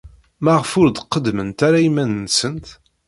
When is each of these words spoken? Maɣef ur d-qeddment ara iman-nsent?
Maɣef 0.43 0.71
ur 0.81 0.87
d-qeddment 0.89 1.59
ara 1.67 1.79
iman-nsent? 1.87 2.67